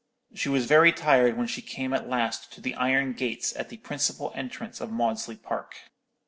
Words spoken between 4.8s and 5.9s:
of Maudesley Park.